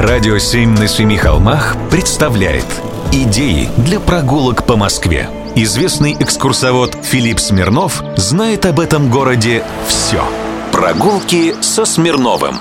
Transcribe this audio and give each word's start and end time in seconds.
Радио 0.00 0.38
«Семь 0.38 0.78
на 0.78 0.86
семи 0.86 1.16
холмах» 1.16 1.76
представляет 1.90 2.64
Идеи 3.10 3.68
для 3.78 3.98
прогулок 3.98 4.64
по 4.64 4.76
Москве. 4.76 5.28
Известный 5.56 6.12
экскурсовод 6.12 6.96
Филипп 7.02 7.40
Смирнов 7.40 8.04
знает 8.16 8.64
об 8.64 8.78
этом 8.78 9.10
городе 9.10 9.64
все. 9.88 10.22
Прогулки 10.70 11.52
со 11.62 11.84
Смирновым. 11.84 12.58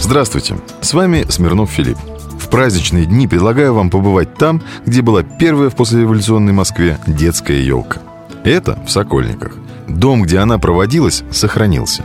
Здравствуйте, 0.00 0.58
с 0.80 0.92
вами 0.92 1.24
Смирнов 1.28 1.70
Филипп. 1.70 1.98
В 2.36 2.48
праздничные 2.48 3.06
дни 3.06 3.28
предлагаю 3.28 3.72
вам 3.72 3.88
побывать 3.88 4.34
там, 4.34 4.60
где 4.84 5.02
была 5.02 5.22
первая 5.22 5.70
в 5.70 5.76
послереволюционной 5.76 6.52
Москве 6.52 6.98
детская 7.06 7.60
елка. 7.60 8.00
Это 8.42 8.76
в 8.84 8.90
Сокольниках. 8.90 9.52
Дом, 9.86 10.22
где 10.22 10.38
она 10.38 10.58
проводилась, 10.58 11.22
сохранился. 11.30 12.02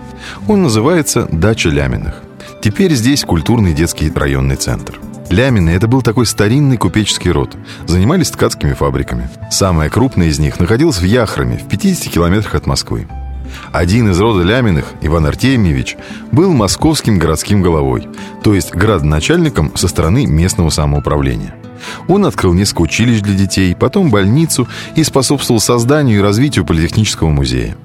Он 0.48 0.62
называется 0.62 1.28
«Дача 1.32 1.70
Ляминых». 1.70 2.14
Теперь 2.62 2.93
здесь 2.93 3.23
культурный 3.23 3.73
детский 3.73 4.12
районный 4.14 4.55
центр. 4.55 4.99
Лямины– 5.31 5.70
это 5.72 5.88
был 5.88 6.04
такой 6.04 6.27
старинный 6.27 6.77
купеческий 6.77 7.31
род. 7.31 7.58
Занимались 7.88 8.30
ткацкими 8.30 8.73
фабриками. 8.73 9.30
Самая 9.49 9.90
крупная 9.90 10.27
из 10.27 10.38
них 10.38 10.59
находилась 10.59 11.00
в 11.00 11.03
Яхраме, 11.03 11.58
в 11.58 11.67
50 11.67 12.13
километрах 12.13 12.53
от 12.53 12.67
Москвы. 12.67 13.08
Один 13.72 14.12
из 14.12 14.20
рода 14.20 14.44
Ляминых, 14.44 14.86
Иван 15.02 15.26
Артемьевич, 15.26 15.98
был 16.31 16.53
московским 16.53 17.17
городским 17.17 17.63
головой, 17.63 18.08
то 18.44 18.53
есть 18.53 18.75
градоначальником 18.75 19.75
со 19.75 19.88
стороны 19.88 20.28
местного 20.28 20.70
самоуправления. 20.70 21.55
Он 22.08 22.25
открыл 22.25 22.53
несколько 22.53 22.81
училищ 22.81 23.22
для 23.22 23.34
детей, 23.34 23.75
потом 23.75 24.12
больницу 24.12 24.67
и 24.95 25.03
способствовал 25.03 25.59
созданию 25.59 26.20
и 26.20 26.22
развитию 26.22 26.64
политехнического 26.64 27.30
музея. 27.30 27.75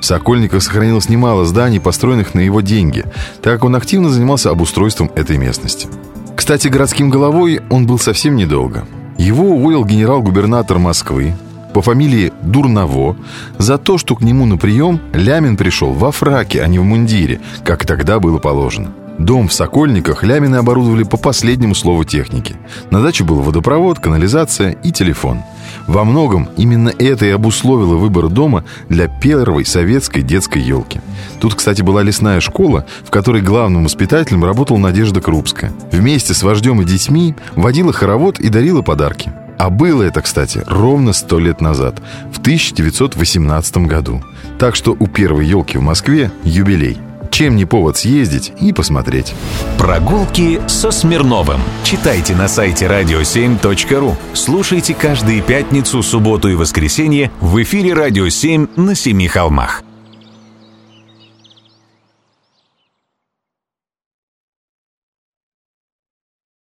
В 0.00 0.04
Сокольниках 0.04 0.62
сохранилось 0.62 1.08
немало 1.08 1.44
зданий, 1.44 1.80
построенных 1.80 2.34
на 2.34 2.40
его 2.40 2.60
деньги, 2.60 3.04
так 3.42 3.54
как 3.54 3.64
он 3.64 3.76
активно 3.76 4.10
занимался 4.10 4.50
обустройством 4.50 5.10
этой 5.14 5.38
местности. 5.38 5.88
Кстати, 6.36 6.68
городским 6.68 7.10
головой 7.10 7.60
он 7.68 7.86
был 7.86 7.98
совсем 7.98 8.36
недолго. 8.36 8.86
Его 9.18 9.44
уволил 9.44 9.84
генерал-губернатор 9.84 10.78
Москвы 10.78 11.34
по 11.72 11.82
фамилии 11.82 12.32
Дурново 12.42 13.16
за 13.58 13.78
то, 13.78 13.98
что 13.98 14.16
к 14.16 14.22
нему 14.22 14.46
на 14.46 14.56
прием 14.56 15.00
Лямин 15.12 15.56
пришел 15.56 15.92
во 15.92 16.10
фраке, 16.10 16.62
а 16.62 16.66
не 16.66 16.78
в 16.78 16.84
мундире, 16.84 17.40
как 17.64 17.86
тогда 17.86 18.18
было 18.18 18.38
положено. 18.38 18.92
Дом 19.18 19.48
в 19.48 19.52
Сокольниках 19.52 20.24
Лямины 20.24 20.56
оборудовали 20.56 21.02
по 21.02 21.18
последнему 21.18 21.74
слову 21.74 22.04
техники. 22.04 22.56
На 22.90 23.02
даче 23.02 23.22
был 23.22 23.40
водопровод, 23.42 23.98
канализация 23.98 24.70
и 24.70 24.90
телефон. 24.92 25.42
Во 25.86 26.04
многом 26.04 26.48
именно 26.56 26.92
это 26.98 27.26
и 27.26 27.30
обусловило 27.30 27.96
выбор 27.96 28.28
дома 28.28 28.64
для 28.88 29.08
первой 29.08 29.64
советской 29.64 30.22
детской 30.22 30.62
елки. 30.62 31.00
Тут, 31.40 31.54
кстати, 31.54 31.82
была 31.82 32.02
лесная 32.02 32.40
школа, 32.40 32.86
в 33.04 33.10
которой 33.10 33.42
главным 33.42 33.84
воспитателем 33.84 34.44
работала 34.44 34.78
Надежда 34.78 35.20
Крупская. 35.20 35.72
Вместе 35.92 36.34
с 36.34 36.42
вождем 36.42 36.80
и 36.82 36.84
детьми 36.84 37.34
водила 37.54 37.92
хоровод 37.92 38.38
и 38.40 38.48
дарила 38.48 38.82
подарки. 38.82 39.32
А 39.58 39.68
было 39.68 40.02
это, 40.02 40.22
кстати, 40.22 40.62
ровно 40.66 41.12
сто 41.12 41.38
лет 41.38 41.60
назад, 41.60 42.00
в 42.32 42.38
1918 42.38 43.76
году. 43.78 44.22
Так 44.58 44.74
что 44.74 44.96
у 44.98 45.06
первой 45.06 45.46
елки 45.46 45.76
в 45.76 45.82
Москве 45.82 46.30
юбилей– 46.44 46.98
чем 47.30 47.56
не 47.56 47.64
повод 47.64 47.96
съездить 47.96 48.52
и 48.60 48.72
посмотреть? 48.72 49.34
Прогулки 49.78 50.60
со 50.66 50.90
Смирновым. 50.90 51.60
Читайте 51.84 52.34
на 52.34 52.48
сайте 52.48 52.86
radio7.ru. 52.86 54.14
Слушайте 54.34 54.94
каждые 54.94 55.40
пятницу, 55.40 56.02
субботу 56.02 56.48
и 56.48 56.54
воскресенье 56.54 57.30
в 57.40 57.62
эфире 57.62 57.94
«Радио 57.94 58.26
7» 58.26 58.80
на 58.80 58.94
Семи 58.94 59.28
холмах. 59.28 59.82